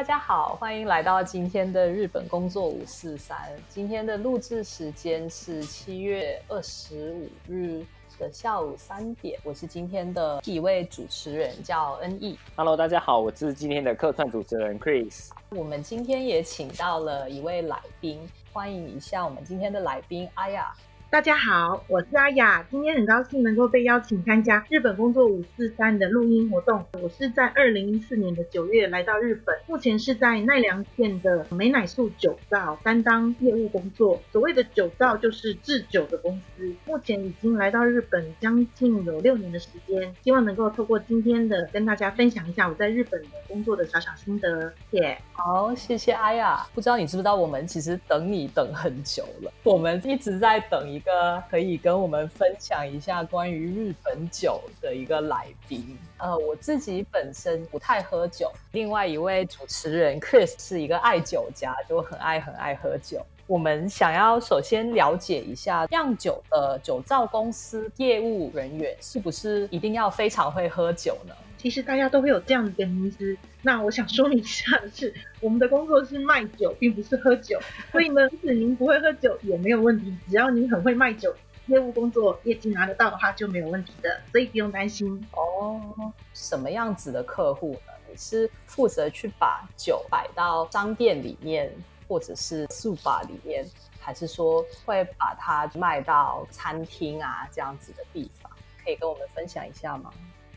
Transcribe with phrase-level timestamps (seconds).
[0.00, 3.36] 大家好，欢迎来到今天的日本工作五四三。
[3.68, 7.84] 今天的录制时间是七月二十五日
[8.18, 9.38] 的下午三点。
[9.44, 12.38] 我是今天的一位主持人，叫恩义。
[12.56, 15.28] Hello，大家好，我是今天的客串主持人 Chris。
[15.50, 20.72] 我们今天也请到了一位来宾，欢迎一下我们今天的来宾阿雅。
[21.10, 26.86] 大家好，我是阿雅，今天很高兴能够被邀请参加日本工作五四三的录音活动。
[27.02, 34.22] 我是在二零一四年的九月来到日本，目前是在奈良县的美乃素酒造担当业务工作。
[34.30, 36.72] 所谓的酒造就是制酒的公司。
[36.86, 44.72] 目前已经来到日本将近有六年的时间，希望能够透过今天的跟大家分享一下我在日本的工作的小小心得。
[44.92, 46.64] 耶、好，谢谢阿雅。
[46.72, 55.98] 不知道你知不知道，我们其实等你等很久了，我们一直在等一个可以跟我们分享一下关于日本酒的一个来宾。
[56.18, 63.24] 呃，我自己本身不太喝酒，另外一位主持人 Chris 是一个爱酒家，就很爱很爱喝酒。
[63.46, 71.34] 我们想要首先了解一下酿酒的酒造公司业务人员是不是一定要非常会喝酒呢？
[71.60, 73.36] 其实大家都会有这样的一个迷思。
[73.60, 77.60] 那我想说明一下的是， 我们的工作是卖酒，并不是喝酒。
[77.92, 81.34] 所以呢，即使您不会喝酒也没有问题，只要您很会卖酒，
[81.66, 85.22] 业务工作业绩拿得到的话就没有问题的，所以不用担心。
[85.32, 87.92] 哦，什么样子的客户呢？
[88.10, 91.70] 你是负责去把酒摆到商店里面，
[92.08, 93.64] 或者是速吧里面，
[94.00, 98.50] 还是说会把它卖到餐厅啊这样子的地方？
[98.82, 100.10] 可以跟我们分享一下吗？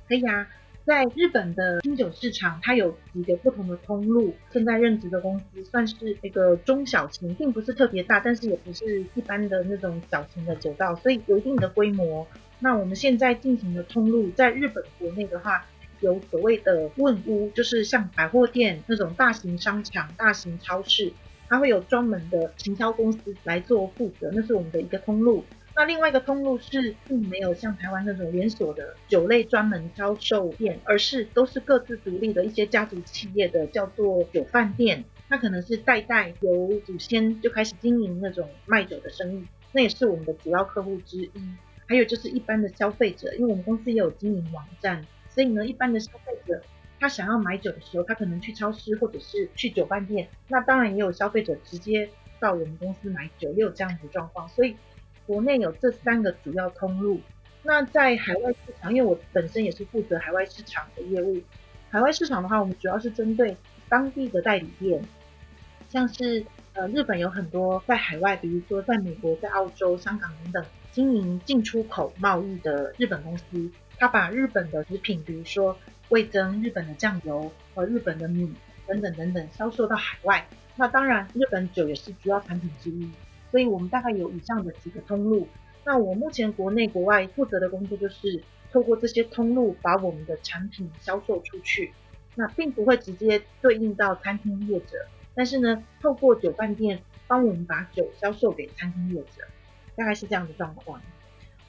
[0.08, 0.48] 可以啊，
[0.86, 4.36] 在日本的清酒市场，它有几个不同的通路。
[4.52, 12.28] 现在任职的公司算是一个中小型，并不是特别大，但是也不是一般的那种小型的酒造，所以有一定的规模。
[12.60, 15.66] 那我们现在进行的通路，在日本国内的话，
[16.02, 21.14] 有所谓的问屋，就是像百货店那种大型商场、大型超市，
[21.48, 25.46] 它会有专门的行销公司来做负责，那是我们的一个通路。
[25.76, 35.04] 那另外一个通路是并没有像台湾那种连锁的酒类专门销售店，而是都是各自独立的一些家族企业的，叫做酒饭店。
[35.30, 41.32] 它可能是代代由祖先就开始经营那种卖酒的生意，那也是我们的主要客户之一。
[41.88, 46.62] 还有就是一般的消费者，因为我们公司也有经营网站，所以呢，一般的消费者
[47.00, 50.28] 他想要买酒的时候，他可能去超市或者是去酒饭店。
[50.48, 52.08] 那当然也有消费者直接
[52.40, 54.48] 到我们公司买酒，也有这样子的状况。
[54.50, 54.76] 所以
[55.26, 57.20] 国内有这三个主要通路。
[57.64, 61.42] 那在海外市场，因为我本身也是负责海外市场的业务。
[61.90, 63.56] 海外市场的话，我们主要是针对
[63.88, 65.02] 当地的代理店，
[65.90, 75.78] 像是呃日本有很多在海外，比如说在美国、在澳洲、香港等等经营进出口贸易的日本公司，它把日本的食品，比如说
[76.10, 78.54] 味增、日本的酱油和日本的米
[78.88, 80.46] 等等等等销售到海外。
[80.76, 83.10] 那当然，日本酒也是主要产品之一。
[83.54, 85.48] 所以我们大概有以上的几个通路。
[85.86, 88.42] 那我目前国内国外负责的工作就是
[88.72, 91.94] 透过这些通路把我们的产品销售出去。
[92.34, 95.06] 那并不会直接对应到餐厅业者，
[95.36, 99.44] 但是呢，透过酒饭店帮我们把酒销售给餐厅业者，
[99.96, 101.00] 大概是这样的状况。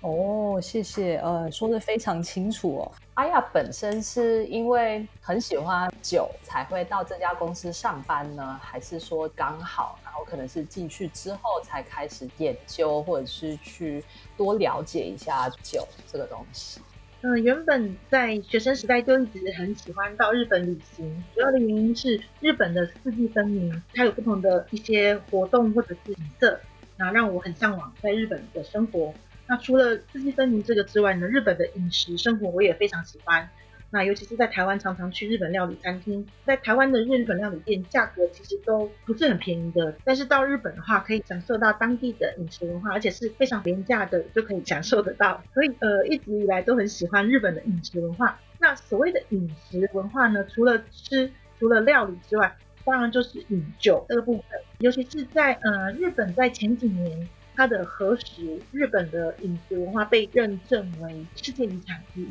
[0.04, 2.92] 哦，谢谢，呃，说的非常清楚哦。
[3.14, 14.04] 阿雅本身是因为很喜欢酒才会到这家公司上班呢，还是说刚好，然后可能是进去之后才开始研究，或者是去
[14.36, 16.82] 多了解一下酒这个东西？
[17.22, 26.60] 嗯，原本在学生时代就一直很喜欢到日本旅行，主要的原因是日本的四季分明，它有不同的一些活动或者是景色，
[26.98, 29.14] 那让我很向往在日本的生活。
[29.46, 33.48] 那除了四季分明这个之外呢，日本的饮食生活我也非常喜欢。
[33.90, 45.40] 那尤其是在台湾，常常去日本料理餐厅，在台湾的日本料理店价格其实都不是很便宜的，但是到日本的话，可以享受到当地的饮食文化，而且是非常廉价的就可以享受得到。
[45.52, 48.36] 所以呃，一直以来都很喜欢日本的饮食文化。
[48.58, 51.30] 那所谓的饮食文化呢，除了吃，
[51.60, 57.28] 除了料理之外，当然就是饮酒这个部分，尤其是在呃日本在前几年。
[57.56, 62.28] 它的核食，日本的饮食文化被认证为世界遗产之一。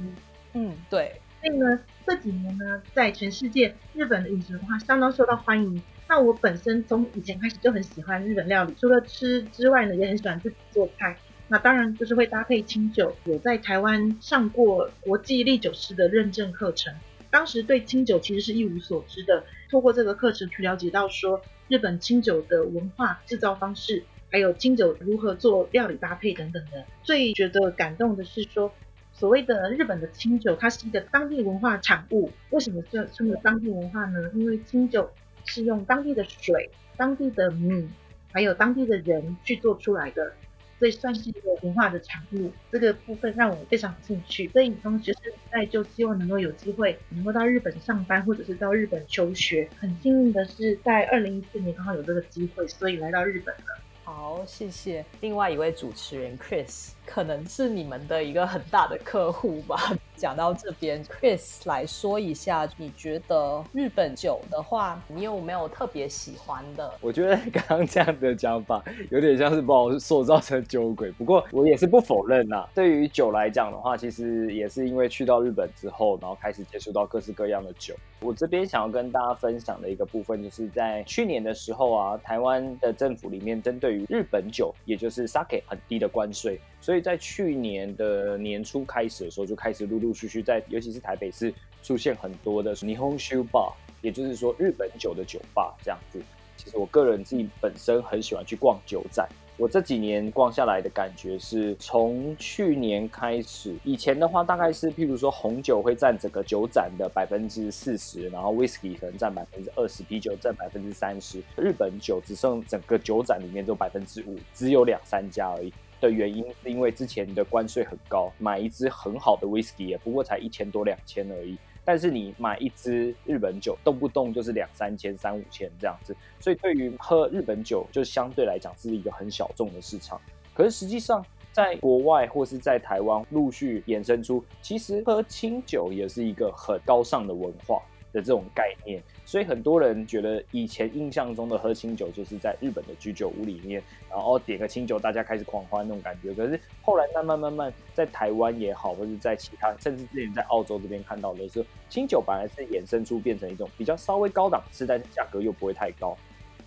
[0.54, 5.82] 嗯，对，所以呢，这几年呢，在全世界日本的饮食文化相当受到欢迎。
[6.08, 11.18] 那我本身从以前开始就很喜欢日本料理，除了吃之外呢，也很喜欢自己做菜。
[11.48, 16.94] 那当然就是会搭配清酒，有在台湾上过国际烈酒师的认证课程。
[17.30, 24.04] 当时对清酒其实是一无所知的，透过这个课程去了解到说日本清酒的文化、制造方式，
[24.34, 26.84] 还有清酒如何做料理搭配等等的。
[27.04, 28.74] 最觉得感动的是说，
[29.14, 32.32] 所谓的日本的清酒，它是一个当地文化产物。
[32.50, 34.32] 为什么叫称为当地文化呢？
[34.34, 35.08] 因为清酒
[35.46, 37.88] 是用当地的水、当地的米，
[38.32, 40.34] 还有当地的人去做出来的。
[40.80, 44.50] 所以算是一个文化的产物，这个部分让我非常有兴趣。
[44.50, 49.70] 所以从学生时代就希望能够有机会能够到日本上班，或者是到日本求学。
[49.80, 53.80] 很幸运的是，在二零一四年刚好有这个机会，所以来到日本了。
[54.04, 55.06] 好，谢谢。
[55.22, 59.78] 另外一位主持人 Chris，可能是你们的一个很大的客户吧。
[60.16, 66.94] 讲到这边，Chris 来说一下，你觉得日本酒的话，你有没有特别喜欢的？
[67.02, 71.12] 我觉得刚刚这样的讲法，有点像是把我塑造成酒鬼。
[71.12, 72.66] 不过我也是不否认呐。
[72.74, 77.94] 对于酒来讲的话，其实也是因为去到日本之后，然后开始接触到各式各样的酒。
[78.22, 86.62] 我这边想要跟大家分享的一个部分，就是在去年的时候啊，台湾的政府里面针对于日本酒，也就是 sake 很低的关税。
[86.84, 96.22] 所以在去年的年初开始的时候，就开始陆陆续续在，尤其是台北市出现很多的霓虹酒吧，也就是说日本酒的酒吧这样子。
[96.58, 115.74] 其实我个人自己本身很喜欢去逛酒展，我这几年逛下来的感觉是，从去年开始，以前的话大概是譬如说红酒会占整个酒展的百分之四十，然后 whisky 可能占百分之二十，啤酒占百分之三十，日本酒只剩整个酒展里面就百分之五，只有两三家而已。
[116.04, 121.58] 的原因是因为之前的关税很高，买一支很好的 whisky 也不过才一千多两千而已。
[121.86, 126.14] 但是你买一支日本酒，动不动就是两三千、三五千这样子。
[126.42, 130.20] 所以对于喝日本酒，就相对来讲是一个很小众的市场。
[130.54, 137.82] 可是实际上，在国外或是在台湾陆续衍生出，其实喝清酒也是一个很高尚的文化。
[138.14, 146.32] 的这种概念，所以很多人觉得以前印象中的喝清酒就是在日本的居酒屋里面，然后点个清酒，大家开始狂欢那种感觉。
[146.34, 156.16] 可是后来慢慢慢慢，在台湾也好，或者在其他，甚至之前在澳洲这边看到的是，清酒本来是衍生出变成一种比较稍微高档次，但是价格又不会太高。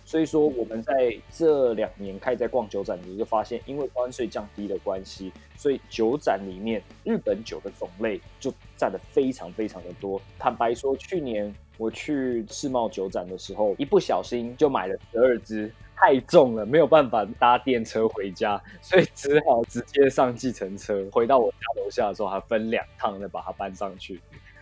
[0.07, 10.21] 所以说，我们在这两年开始在逛酒展的时候，就发现，因为关税降低的关系，所以酒展里面日本酒的种类就占的非常非常的多。
[10.39, 24.21] 坦白说，去年我去世贸酒展的时候，一不小心就买了十二支，太重了，没有办法搭电车回家，所以只好直接上计程车回到我家楼下的时候，还分两趟再把它搬上去。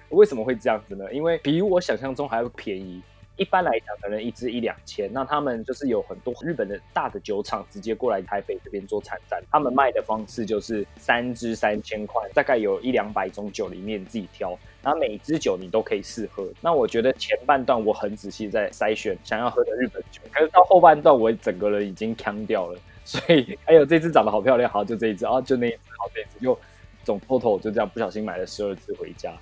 [0.09, 1.13] 为什么会这样子呢？
[1.13, 2.99] 因为比我想象中还要便宜。
[3.37, 16.47] 一般来讲，可能一支一两千，那他们就是有很多日本的大的酒厂直接过来台北这边做参展，他们卖的方式就是三支三千块，大概有一两百种酒里面自己挑，然后每支酒你都可以试喝。
[16.61, 26.57] 那我觉得前半段我很仔细在筛选想要喝的日本酒，可是到后半段我整个人已经呛掉了，所以还有这支长得好漂亮，好就这一支啊，就那一支好这一支，就
[27.03, 29.33] 总 total 就这样不小心买了十二支回家。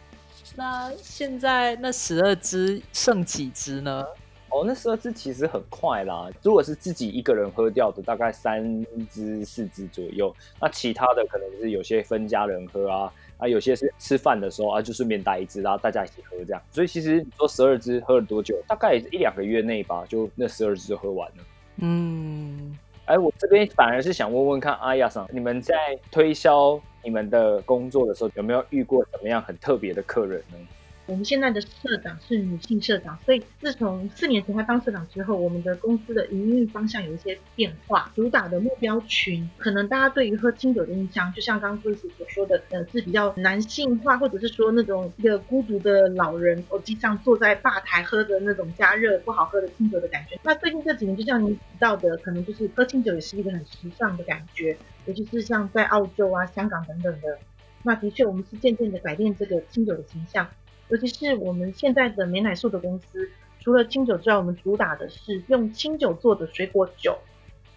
[0.55, 4.05] 那现在那十二支剩几支呢？
[4.49, 6.29] 哦，那十二支其实很快啦。
[6.43, 10.31] 如果是自己一个人喝掉的，大概三支四支左右。
[10.61, 16.61] 那其他的可能是有些分家人喝啊，啊，有些是吃饭的时候啊，就顺便带一支，然后大家一起喝这样。
[16.69, 18.55] 所以其实你说十二支喝了多久？
[18.67, 21.43] 大概一两个月内吧，就那十二支就喝完了。
[21.77, 22.77] 嗯。
[23.05, 25.75] 哎，我这边反而是想问问看，阿亚桑，你们在
[26.09, 30.57] 推销你们的工作的时候，有没有遇过怎么样很特别的客人呢？
[31.05, 50.39] 我们现在的社长是女性社长，所以自从四年前她当社长之后，我们的公司的营运方向有一些变化，主打的目标群，可能大家对于喝清酒的印象，就像刚刚贵司所说的，呃，是比较男性化，或者是说那种一个孤独的老人，我经常坐在吧台喝的那种加热不好喝的清酒的感觉。
[50.41, 57.37] 那最近这几年，就像您提到的，可能就是喝清酒也是一个很时尚的感觉，尤其是像在澳洲啊、香港等等的，
[57.83, 60.47] 那的确我们是渐渐的改变这个清酒的形象。
[60.93, 63.27] 尤其是我们现在的美乃素的公司，
[63.59, 67.17] 除了清酒之外，我们主打的是用清酒做的水果酒。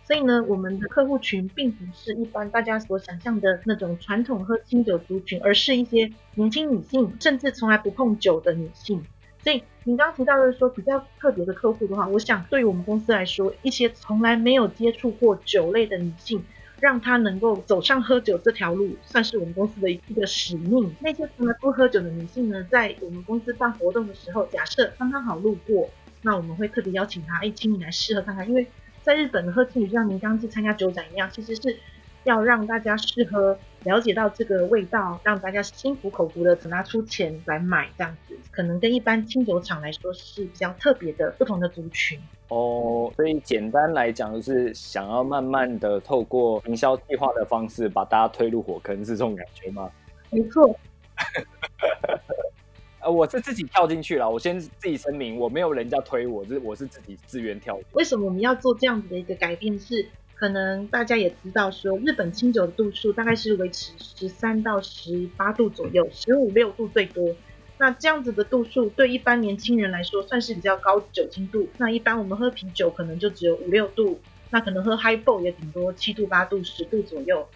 [0.05, 9.03] 所以呢，我们的客户群并不是一般大家所想象的那种传统喝清酒族群，而是一些年轻女性，甚至从来不碰酒的女性。
[9.43, 16.45] 所以您刚提到的说比较特别的客户的话，我想对于我们公司来说，一些从来没有接触过酒类的女性，
[16.81, 20.95] 让他能够走上喝酒这条路，算是我们公司的一个使命。
[21.01, 25.89] 那些从来不喝酒的女性呢，在我们公司办活动的时候，假设刚刚好路过，
[26.23, 28.47] 那我们会特别邀请她，哎，请你来试喝看看。
[28.49, 28.67] 因为
[29.03, 31.77] 在日本喝清酒就像您刚去参加酒展一样，其实是
[32.25, 42.21] 要让大家试喝，了解到这个味道，让大家心服口服的拿出钱来买，这样子可能跟一般清酒厂来说是比较特别的不同的族群。
[42.49, 49.91] 哦，所以简单来讲，就是想要慢慢的透过营销计划的方式，把大家推入火坑，是这种感觉吗？
[50.31, 50.79] 没错。
[53.03, 54.31] 呃，我是自己跳进去了。
[54.31, 57.79] 我先自己声明，我没有人家推我，是我是自己自愿跳。
[57.93, 59.79] 为什么我们要做这样子的一个改变？
[59.79, 67.35] 是可能大家也知道，说日本清酒的度数大概是维持十三到十八度左右，十五六度最多。
[67.79, 71.69] 那这样子的度数对一般年轻人来说算是比较高酒精度。
[71.77, 74.19] 那一般我们喝啤酒可能就只有五六度，
[74.51, 77.47] 那可能喝 Highball 也顶多七度八度十度左右。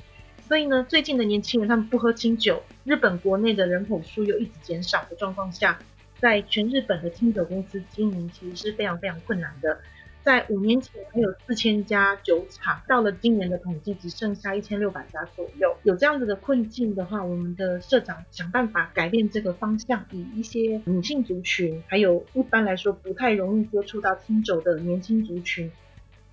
[0.46, 5.78] 所以呢，最近的年轻人他们不喝清酒，日本国内的人口数又一直减少的状况下，
[6.18, 9.80] 在全日本的清酒公司经营其实是非常非常困难的。
[10.22, 15.74] 在五年前还有四千家酒厂，到了今年的统计只剩下一千六百家左右。
[15.82, 25.72] 有这样子的困境的话，我们的社长想办法改变这个方向，以一些女性族群，还有一般来说不太容易接触到清酒的年轻族群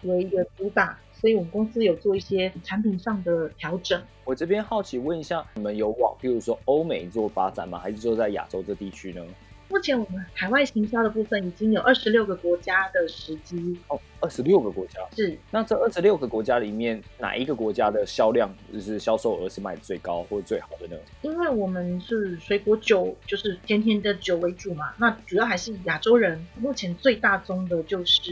[0.03, 0.99] 为一个主打。
[1.13, 3.99] 所以我们公司有做一些产品上的调整。
[4.23, 7.79] 我这边好奇问一下，你们有往，譬如说欧美做发展吗？
[7.79, 9.25] 还是说在亚洲这地区呢？
[9.69, 15.37] 目前我们海外行销的部分已经有二十六个国家的时机哦，二十六个国家是。
[15.51, 20.95] 那这二十六个国家里面，哪一个国家的销量就是销售额是卖最高或者最好的呢？
[21.21, 26.45] 因为我们是水果酒，就是甜甜的酒为主嘛，那主要还是亚洲人。
[26.57, 28.31] 目前最大宗的就是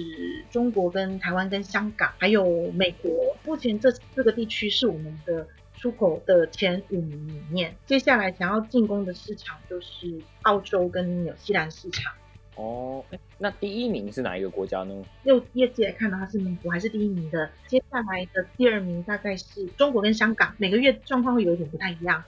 [0.50, 3.36] 中国、跟台湾、跟香港，还有美国。
[3.46, 5.46] 目前这四个地区是我们的。
[5.86, 12.12] 出口的前五名里面，接下来想要进攻的市场就是澳洲跟纽西兰市场。
[12.56, 13.06] 哦，
[13.38, 15.06] 那第一名是哪一个国家呢？
[15.24, 17.48] 就业绩来看的话，是美国还是第一名的。
[17.68, 22.24] 接下来的第二名大概是中国跟香港，每个月状况会有一点不太一样。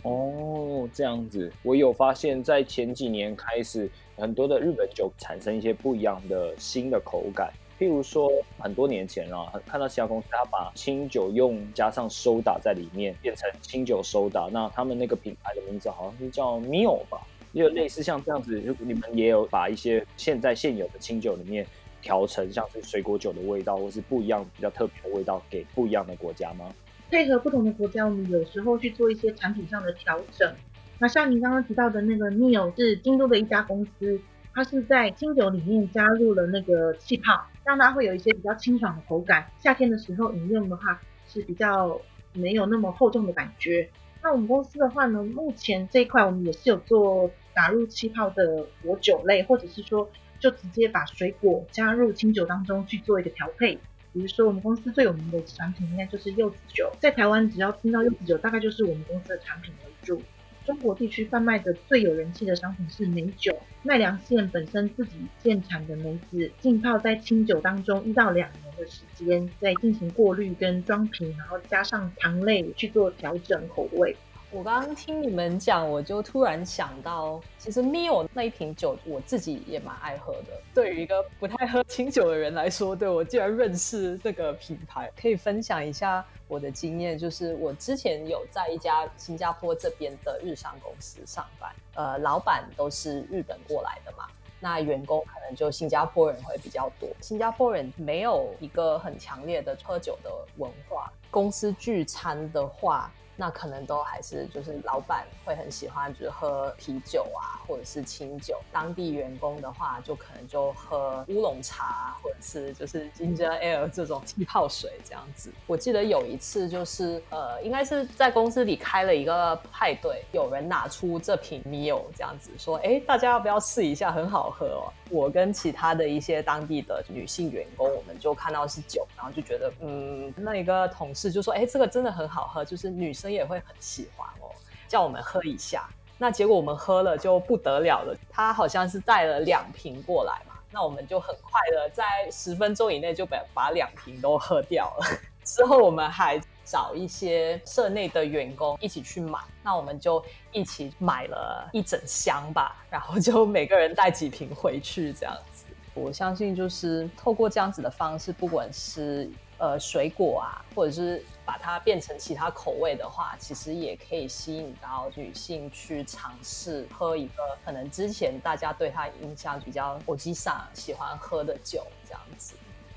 [0.00, 7.52] 哦，这样子，我有发现，在前几年开始，很多的日本酒产生一些不一样的新的口感。
[7.84, 14.48] 譬如说，很多年前啊，看到其他公司，他把清酒用加上收打在里面，变成清酒收打。
[14.50, 17.20] 那他们那个品牌的名字好像是叫 Mio 吧，
[17.52, 18.58] 也有类似像这样子。
[18.78, 21.66] 你们也有把一些现在现有的清酒里面
[22.00, 26.64] 调成像是水果酒的味道，或是不一样比较特别的味道，给不一样的国家吗？
[27.10, 30.50] 配合不同的国家，我们有时候去做一些产品上的调整。
[30.98, 34.18] 那像您刚刚提到的那个 Mio 是京都的一家公司。
[34.56, 37.32] 它是在清酒里面加入了那个气泡，
[37.64, 39.46] 让它会有一些比较清爽的口感。
[39.58, 42.00] 夏天的时候饮用的话是比较
[42.32, 43.88] 没有那么厚重的感觉。
[44.22, 50.08] 那我们公司的话呢，目前这一块我们也是有做打入气泡的果酒类，或者是说
[50.40, 53.78] 就直接把水果加入清酒当中去做一个调配。
[54.12, 60.22] 比如说我们公司最有名的产品应该就是柚子酒，在台湾只要听到柚子酒，大概就是我们公司的产品为主。
[60.64, 74.16] 中国地区贩卖的最有人气的商品是梅酒，奈良县本身自己建产的梅子浸泡在清酒当中一到两年的时间，再进行过滤跟装瓶，然后加上糖类去做调整口味。
[74.54, 80.62] 我刚刚听你们讲，我就突然想到，其实 Mio 那一瓶酒，我自己也蛮爱喝的。
[80.72, 87.18] 对于一个不太喝清酒的人来说，对我竟然认识这个品牌，可以分享一下我的经验。
[87.18, 94.28] 就是我之前有在一家新加坡这边的日商公司上班，呃，老板都是日本过来的嘛，
[94.60, 97.08] 那员工可能就新加坡人会比较多。
[97.20, 103.12] 新加坡人没有一个很强烈的喝酒的文化，公司聚餐的话。
[103.36, 108.60] 那可能都还是就是老板会很喜欢，就是喝啤酒啊，或者是清酒。
[108.70, 115.52] 当地员工的话，就可能就喝乌龙茶，或者是就是 ginger ale 这种气泡水这样子。
[115.66, 124.12] 我记得有一次就是呃，应该是在公司里开了一个派对，有人拿出这瓶 Mio 这样子说，哎，大家要不要试一下？
[124.12, 124.92] 很好喝哦。
[125.10, 133.12] 我跟其他的一些当地的女性员工，我们就看到是酒，然后就觉得嗯，那一个同事就说，哎，这个真的很好喝，就是女。
[133.23, 134.50] 生也会很喜欢哦，
[134.88, 135.88] 叫我们喝一下。
[136.16, 145.06] 那结果我们喝了就不得了了，他好像是带了两瓶过来嘛，那我们就很快的在十分钟以内就把把两瓶都喝掉了。
[145.44, 155.64] 之后我们还找一些社内的员工一起去买，那我们就一起买了一整箱吧，然后就每个人带几瓶回去这样子。
[155.92, 172.54] 我相信就是透过这样子的方式，不管是呃水果啊，或者是把它变成其他口味的话，其实也可以吸引到女性去尝试喝一个可能之前大家对她印象比较国际上喜欢喝的酒这样子。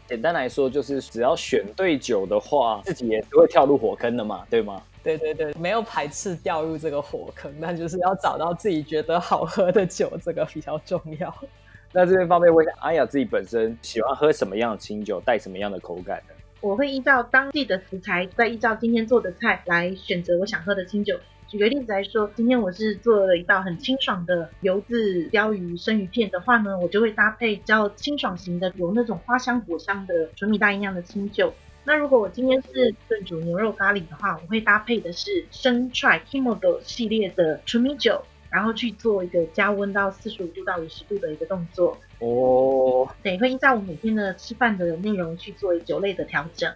[0.07, 4.81] 简单来说，就是只要选对酒的话，自己也是会跳入火坑的嘛，对吗？
[5.03, 11.33] 对对对，没有排斥掉入这个火坑，但就是要找到自己觉得好喝的酒，这个比较重要。
[11.91, 16.33] 那这边方便问一下，阿雅自己本身喜欢喝什么样的清酒，带什么样的口感的？
[16.59, 21.19] 我会依照当地的食材，再依照今天做的菜来选择我想喝的清酒。
[21.47, 31.53] 举个例子来说，今天我是做了一道很清爽的油渍鲷鱼生鱼片的话呢，我就会搭配比较清爽型的，有那种花香果香的纯米大吟酿的清酒。
[31.85, 41.97] 那如果我今天是炖煮牛肉咖喱的话，我会搭配的是生踹 Kimodo 系列的纯米酒，然后去做一个加温到四十五度到五十度的一个动作。
[42.19, 46.71] 哦，对，会依照我每天的吃饭的内容去做酒类的调整。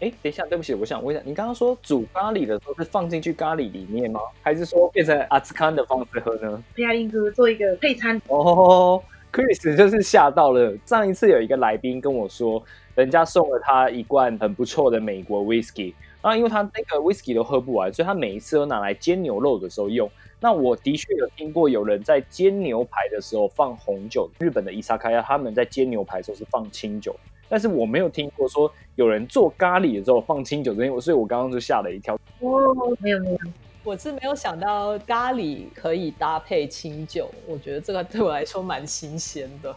[0.00, 4.20] 哎，等一下，对不起，我想问一下，你刚刚说煮咖喱的时候是放进去咖喱里面吗？
[4.42, 6.62] 还是说变成阿兹康的方式喝呢？
[6.74, 9.02] 配亚林哥做一个配餐哦
[9.32, 10.76] ，Chris 就是吓到了。
[10.84, 12.62] 上一次有一个来宾跟我说，
[12.96, 20.10] 人家送了他一罐很不错的美国 whisky，然后因为他那个 whisky 都喝不完，所以他每一次都拿来煎牛肉的时候用。
[20.40, 27.14] 那我的确有听过有人在煎牛排的时候放红酒，日本的伊萨卡亚他们在煎牛排的时候是放清酒。
[27.46, 32.18] 但是我没有听过说有人做咖喱的时候放清酒，所以所以我刚刚就吓了一跳。
[32.40, 33.38] 哦，没有没有，
[33.84, 39.76] 我是没有想到咖喱可以搭配清酒，我觉得这个对我来说蛮新鲜的。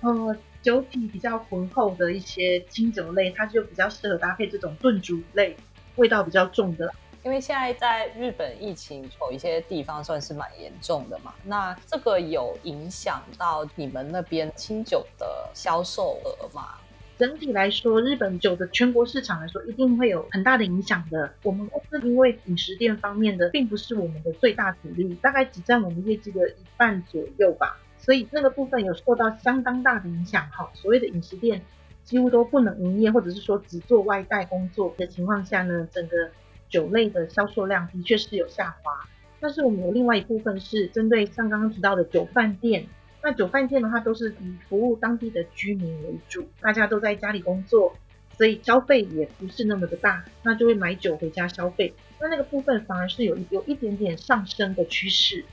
[0.00, 5.56] 呃，酒体比较浑厚的一些清酒类，它就比较适合搭配这种炖煮类，
[5.98, 6.90] 味道比较重的。
[7.24, 16.78] 因为现在在日本疫情有一些地方算是蛮严重的嘛，那这个有影响到你们那边清酒的销售额吗？
[17.18, 21.28] 整体来说，日本酒的全国市场来说，一定会有很大的影响的。
[21.42, 30.48] 我们公司因为饮食店方面的，并不是我们的最大主力，大概只占我们业绩的一半左右吧，所以那个部分有受到相当大的影响。
[30.50, 31.60] 哈，所谓的饮食店
[32.08, 36.30] 几乎都不能营业，或者是说只做外带工作的情况下呢，整个
[36.70, 39.06] 酒类的销售量的确是有下滑。
[39.38, 42.86] 但是我们有另外一部分是针对像刚刚提到的酒饭店。
[43.22, 47.94] 那酒饭店的话，都是以服务当地的居民为主，大家都在家里工作，
[48.38, 51.92] 所以消费也不是那么的大，那就会买酒回家消费。
[52.18, 55.44] 那那个部分反而是有有一点点上升的趋势。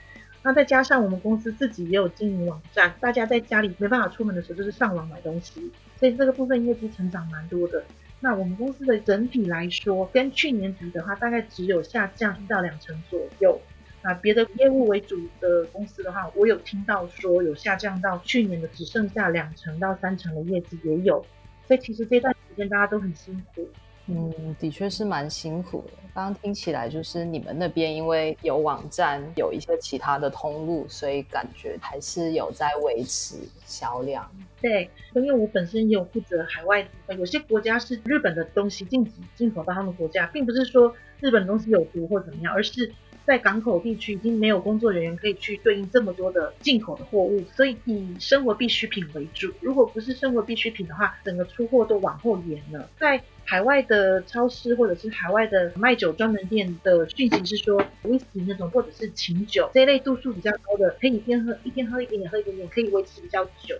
[0.42, 7.84] 那再加上我们公司自己也有经营网站，大家在家里没办法出门的时候，就是上网买东西，所以这个部分业绩成长蛮多的。
[8.20, 13.60] 那我们公司的整体来说，跟去年比的话，大概只有下降一到两成左右。
[14.02, 21.24] 那，别的业务为主的公司的话，我有听到说有下降到去年的只剩下两成到三成的业绩也有，
[21.68, 23.68] 所以其实这段时间大家都很辛苦。
[24.08, 25.94] 嗯，的确是蛮辛苦的。
[26.14, 34.32] 刚刚听起来就是你们那边因为有网站，有一些其他的通路，所以感觉还是有在维持销量。
[34.66, 42.92] 对，因为我本身也有负责海外部分，有些国家是日本的东西禁止进口到他们国家，并不是说日本东西有毒或怎么样，而是。
[43.26, 49.52] 在港口地区已经没有工作人员可以去对应这么多的进口的货物，所以以生活必需品为主。
[49.62, 52.88] 如果不是生活必需品的话，整个出货都往后延了。
[53.00, 63.76] 在海外的超市或者是海外的卖酒专门店的讯息是说威士忌那种或者是琴酒这一类度数比较高的，可以一天喝一天喝一点点，喝一点点可以维持比较久。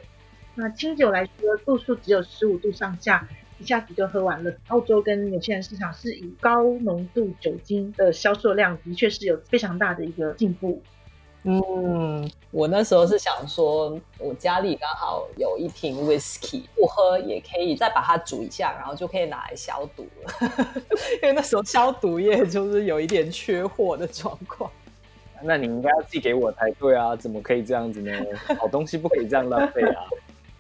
[0.56, 3.28] 那清酒来说，度数只有十五度上下。
[3.58, 4.54] 一下子就喝完了。
[4.68, 10.82] 澳洲跟纽西兰市场是以高浓度酒精的销售量，的确是有非常大的一个进步。
[11.44, 20.52] 嗯，我那时候是想说，我家里刚好有一瓶 whisky，不喝也可以再把它煮一下，然后就可以拿来消毒了。
[21.24, 24.70] 因为那时候消毒液就是有一点缺货的状况。
[25.42, 28.12] 那你应该要寄给我才对啊，怎么可以这样子呢？
[28.60, 30.04] 好东西不可以这样浪费啊。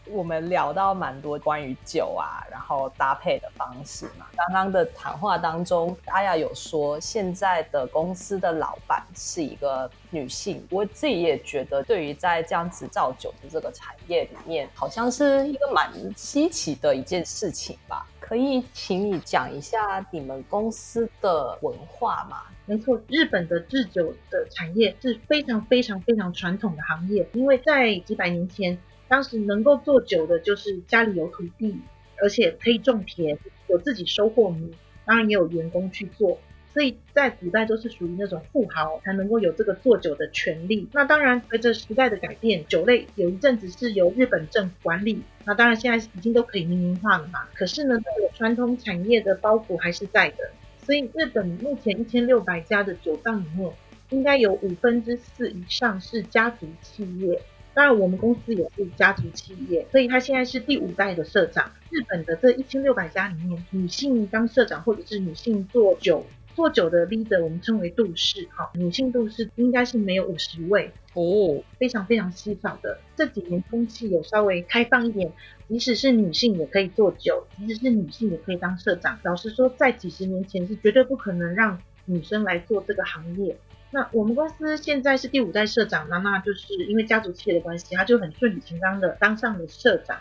[0.07, 4.27] 我们聊到蛮多关于酒啊，然后搭配的方式嘛。
[4.35, 18.05] 刚刚的谈话当中，阿雅有说现在的公司的老板是一个女性，我自己也觉得，对于在这样子造酒的这个产业里面，好像是一个蛮稀奇的一件事情吧。
[18.19, 22.43] 可以请你讲一下你们公司的文化吗？
[22.65, 28.77] 没错，日本的制酒的产业是非常非常非常传统的行业，因为在几百年前。
[29.07, 31.75] 当时能够做酒的，就是家里有土地，
[32.21, 33.37] 而且可以种田，
[33.67, 34.71] 有自己收获米，
[35.05, 36.39] 当然也有员工去做。
[36.73, 40.85] 所以在古代都是属于那种富豪才能够有这个做酒的权利。
[40.91, 47.47] 那当然，随着时代的改变，酒类有一阵子是由日本政府管理，那当然现在已经都可以民营化了嘛。
[47.53, 47.97] 可是呢，
[48.33, 50.49] 传统产业的包袱还是在的。
[50.85, 53.71] 所以日本目前一千六百家的酒藏里面，
[54.09, 57.41] 应该有五分之四以上是家族企业。
[57.75, 61.69] 当然，我们公司也是家族企业，所以他现在是第五代的社长。
[61.89, 68.47] 日本的这一千六百家里面，女性当社长或者是女性做酒做酒的 leader，我们称为杜氏。
[68.55, 72.97] 哈，女性杜氏应该是没有五十位哦，非常非常稀少的。
[73.17, 75.33] 这几年风气有稍微开放一点，
[75.67, 79.19] 即使是女性也可以做酒，即使是女性也可以当社长。
[79.23, 83.57] 老实说，在几十年前是绝对不可能让女生来做这个行业。
[83.91, 90.19] 那我们公司现在是第五代社长，那那就是因为家族企业的关系，他就很顺理成章的当上了社长。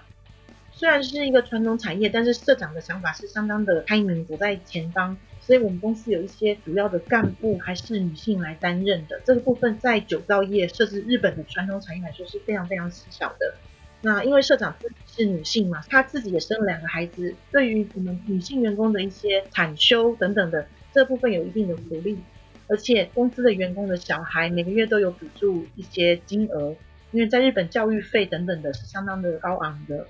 [0.70, 5.16] 虽然是一个传统产业，但是社长的想法是相当的开明，走在前方。
[5.40, 9.20] 所以我们公司有一些主要的干部还是女性来担任的。
[9.24, 13.54] 这个部分在酒造业，甚至日本的传统产业来说是非常非常稀少的。
[14.00, 22.18] 那因为社长自己是女性嘛，她自己也生了两个孩子，对于我们女性员工的一些产休等等的这部分有一定的福利。
[22.66, 26.74] 而且公司的员工的小孩每个月都有补助一些金额，
[27.10, 30.06] 因为在日本教育费等等的是相当的高昂的。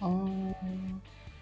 [0.00, 0.30] 哦，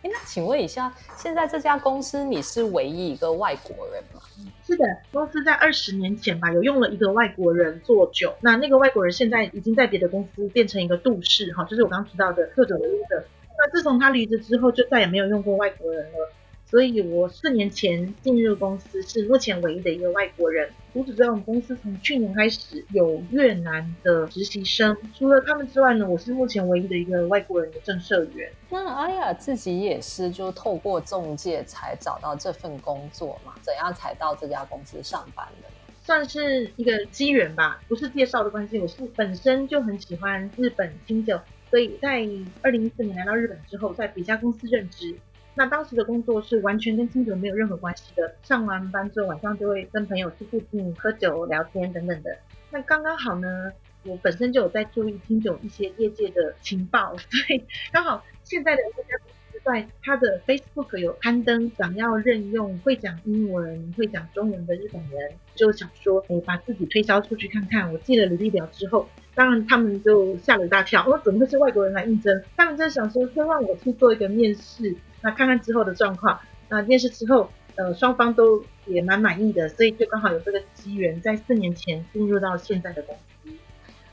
[0.03, 4.21] 那请问一下，现在这家公司你是唯一一个外国人吗？
[4.65, 13.25] 是的，公司在二十年前吧，有用了一个外国人做酒，那那个外国人现在已经在别的公司变成一个杜氏，哈，就是我刚刚提到的做酒的。
[13.59, 16.33] 那自从他离职之后，就再也没有用过外国人了。
[16.69, 20.69] 所以，我四年前进入公司，是目前唯一的一个外国人。
[20.93, 24.97] 除此之外，我们公司从去年开始有越南的实习生。
[25.15, 28.51] 除了他们之外呢，我是目前唯一的一个外国人的正社员。
[28.69, 33.55] 那阿雅自己也是就透过中介才找到这份工作嘛？
[33.63, 35.69] 怎样才到这家公司上班的？
[36.03, 38.79] 算是一个机缘吧，不是介绍的关系。
[38.81, 41.39] 我是本身就很喜欢日本清酒，
[41.71, 42.27] 所以在
[42.63, 45.17] 二零一四年来到日本之后，在别家公司任职。
[45.59, 48.37] 那当时的工作是完全跟清酒没有任何关系的。
[48.43, 52.37] 上完班之后，晚上就会跟朋友去附近喝酒、聊天等等的。
[52.71, 53.73] 那刚刚好呢，
[54.05, 67.91] 我本身就有在注意清酒一些业界的情报， 所以刚好现在的这家公司在他的 Facebook 有刊登想要任用会讲英文、会讲中文的日本人，就想说，哎，把自己推销出去看看。
[67.93, 72.43] 我寄了履历表之后，当然他们就吓了一大跳，哦，怎么会是外国人来应征？
[72.57, 74.97] 他们在想说，先让我去做一个面试。
[75.21, 83.51] 那看看之后的状况，那面试之后，呃，双方都也蛮满意的，所以就刚好有这个机缘，在四年前进入到现在的公司。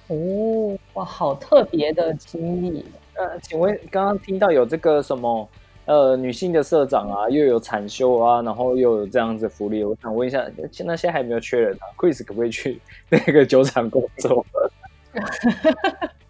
[0.07, 2.85] 哦，哇，好特别的经历。
[3.15, 5.47] 呃，请问刚刚听到有这个什么，
[5.85, 10.45] 呃，女性的社长啊，又有产休啊，然后又有这样子福利，我想问一下，
[10.83, 14.45] 那现在还没有缺人啊？Chris 可不可以去那个酒厂工作？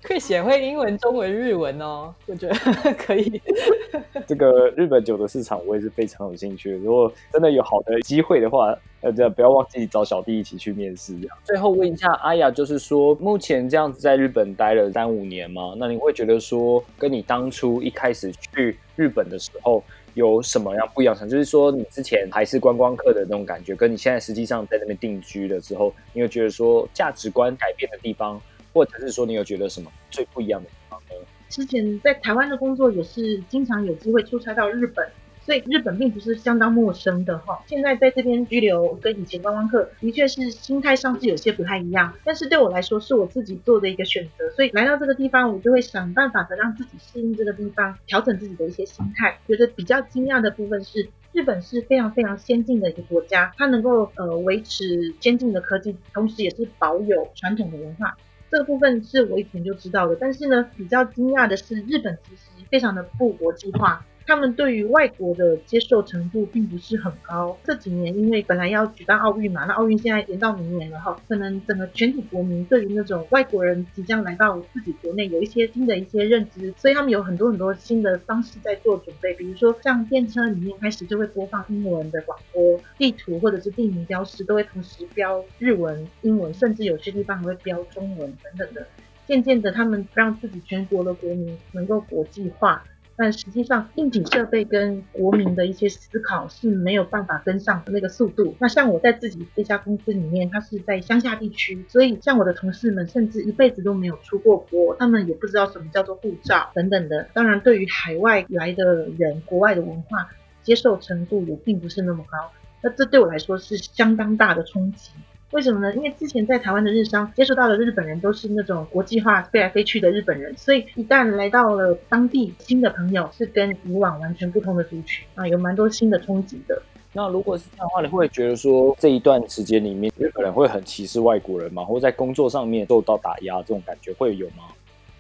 [0.02, 2.56] 可以写会英文、中文、日文哦，我觉得
[2.98, 3.42] 可以。
[4.28, 6.72] 这个日本酒的市场我也是非常有兴趣。
[6.72, 11.18] 如果真的有好的机会的话，呃，不要忘记找小弟一起去面试。
[11.20, 11.38] 这样。
[11.46, 15.74] 最后问一下阿雅，就是说目前这样子在日本待了三五年吗？
[15.78, 19.82] 那你会觉得说，跟你当初一开始去日本的时候
[20.16, 21.16] 有什么样不一样？
[21.30, 28.42] 就是说你之前还是观光客的那种感觉，跟你现在实际上在那边定居了之后，你有觉得说价值观改变的地方？
[28.74, 31.16] 或者是说，你有觉得什么最不一样的地方呢？
[31.50, 35.08] 之前在台湾的工作也是经常有机会出差到日本，
[35.46, 37.62] 所以日本并不是相当陌生的哈。
[37.68, 42.12] 现在在这边居留，跟以前观光客的确是心态上是有些不太一样。
[42.24, 49.38] 但是对我来说，是我自己做的一个选择，所以来到这个地方，我就会想办法的让自己适应这个地方，调整自己的一些心态。
[49.48, 58.18] 觉得比较惊讶的部分是，日本是非常非常先进的一个国家，它能够呃维持先进的科技，同时也是保有传统的文化。
[58.54, 64.06] 这个部分是我以前就知道的，但是呢，比较惊讶的是，日本其实非常的不国际化。
[64.26, 67.58] 他们对于外国的接受程度并不是很高。
[67.64, 79.34] 这几年因为本来要举办奥运嘛，那奥运现在延到明年了哈，可能整个全体国民对于那种外国人即将来到自己国内有一些新的一些认知，所以他们有很多很多新的方式在做准备。
[79.34, 88.88] 比如说像电车里面开始就会播放英文的广播，地图或者是地名标识都会同时标日文、英文，甚至有些地方还会标中文等等的。
[89.26, 92.84] 渐渐的，他们让自己全国的国民能够国际化。
[93.16, 98.56] 但实际上，硬体设备跟国民的一些思考是没有办法跟上那个速度。
[98.60, 107.28] 那像我在自己这家公司里面，它是在乡下地区，所以像我的同事们，甚至一辈子都没有出过国，他们也不知道什么叫做护照等等的。
[107.34, 110.30] 当然，对于海外来的人，国外的文化
[110.64, 112.52] 接受程度也并不是那么高。
[112.82, 115.12] 那这对我来说是相当大的冲击。
[115.54, 115.94] 为什么呢？
[115.94, 126.82] 因为之前在台湾的日商接触到的日本人都是那种国际化飞来飞去的日本人，所以一旦来到了当地，新的朋友是跟以往完全不同的族群啊，有蛮多新的冲击的。
[127.14, 131.86] 那如果是这样的话，你会觉得说这一段时间里面，日本人会很歧视外国人吗？
[131.86, 134.64] 或者在工作上面受到打压这种感觉会有吗？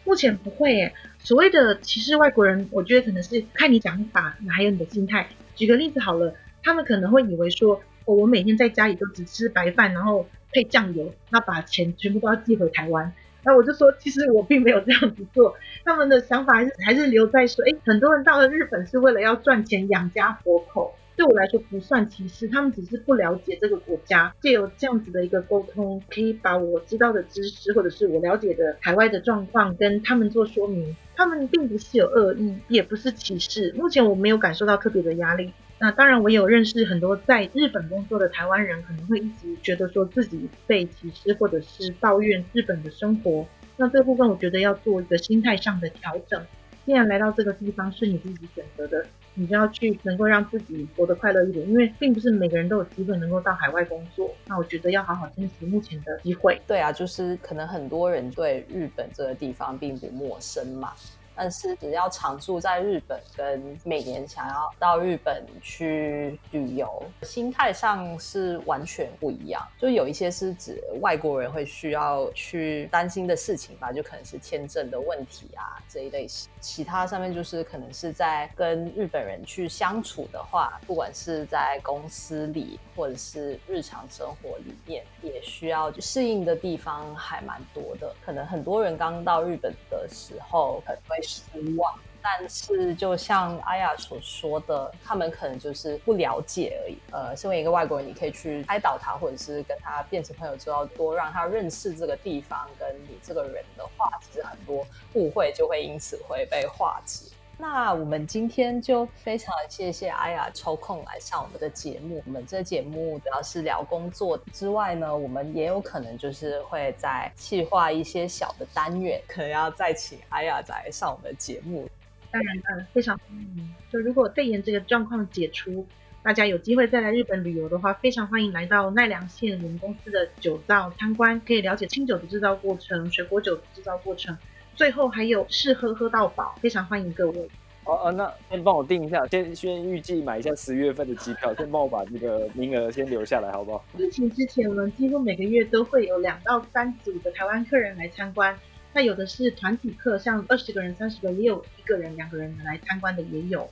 [0.04, 0.91] 目前不会耶。
[1.19, 5.28] 所谓的歧视外国人，我觉得可能是看你讲法，还有你的心态。
[5.56, 7.80] 举个例子好了，他们可能会以为说。
[8.05, 13.13] 我每天在家里都只吃白饭，然后配酱油，那把钱全部都要寄回台湾。
[13.45, 15.55] 那我就说，其实我并没有这样子做。
[15.83, 20.95] 他们的想法还是还是留在说，哎，很多人到了日本是为了要赚钱养家活口。
[21.15, 24.33] 对我来说不算歧视，他们只是不了解这个国家。
[24.41, 30.95] 借由这样子的一个沟通，可以把我知道的知识或者是我了解的海外的状况跟他们做说明。
[31.15, 33.71] 他们并不是有恶意，也不是歧视。
[33.77, 35.53] 目前我没有感受到特别的压力。
[35.84, 43.46] 那当然，我有认识很多在日本工作的台湾人，可能会一直觉得说自己被歧视，或者是抱怨日本的生活。
[43.76, 46.41] 那这部分我觉得要做一个心态上的调整。
[46.86, 54.34] 既然来到这个地方是你自己选择的，你就要去能够让自己活得快乐一点，因为并不是每个人都有机会能够到海外工作。
[54.48, 56.62] 那我觉得要好好珍惜目前的机会。
[56.65, 60.93] 对啊，就是可能很多人对日本这个地方并不陌生嘛。
[61.36, 69.62] 但是只要常住在日本，跟每年想要到日本去旅游，心态上是完全不一样。
[69.80, 76.50] 就有一些是指外国人会需要去担心的事情吧，就可能是签证的问题啊这一类型。
[76.62, 88.13] 其他上面就是可能是在跟日本人去相处的话，不管是在公司里或者是日常生活里面，也需要适应的地方还蛮多的。
[88.24, 91.22] 可能很多人刚到日本的时候，可能会。
[91.23, 91.41] 失
[91.77, 96.97] 望，但是就像阿雅所说的，他们可能就是不了解而已。
[97.12, 107.25] 呃，身为一个外国人，你可以去开导他，或者是跟他变成朋友之后，多让他认识这个地方跟你这个人的话，其实很多误会就会因此会被化解。
[107.57, 112.21] 那我们今天就非常谢谢阿雅抽空来上我们的节目。
[112.25, 121.87] 我们这节目主要是聊工作之外呢，我们也有可能就是会在计划一些小的单元， 可能要再请阿雅来上我们的节目。
[122.31, 123.75] 当然，嗯，非常欢迎。
[123.91, 125.85] 就如果肺炎这个状况解除，
[126.23, 134.35] 大家有机会再来日本旅游的话，非常欢迎来到奈良县我们公司的酒造参观，可以了解清酒的制造过程、水果酒的制造过程。
[134.75, 137.49] 最后还有试喝喝到饱，非常欢迎各位。
[137.83, 143.83] 好啊，那先帮我订一下，先先预计买一下十月份的机票， 先帮我把这个名额先留下来，好不好？
[143.97, 148.57] 疫情之前，我们几乎每个月都会有两到三组的台湾客人来参观。
[148.93, 153.69] 那有的是团体客，像二十个人、三十个，也有一个人、两个人来参观的也有。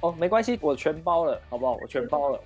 [0.00, 1.78] 哦，没关系，我全包了，好不好？
[1.80, 2.40] 我全包了。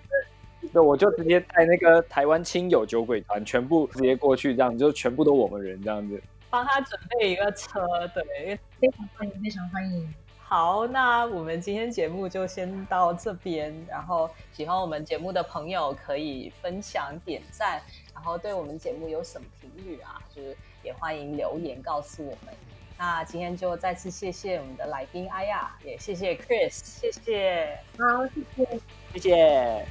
[0.73, 6.21] 对，我就直接带那个台湾亲友酒鬼团，全部直接过去，这样就全部都我们人这样子。
[6.51, 10.15] 帮他准备一个车，对，非常欢迎，非常欢迎。
[10.39, 13.75] 好，那我们今天节目就先到这边。
[13.87, 17.83] 然后喜欢我们节目的朋友可以分享、点赞，
[18.15, 22.55] 然后对我们节目有什么评语啊，就是也欢迎留言告诉我们。
[22.97, 27.79] 那今天就再次谢谢我们的来宾阿亚，也谢谢 Chris，谢谢。
[27.99, 28.81] 好，谢谢，
[29.13, 29.87] 谢谢。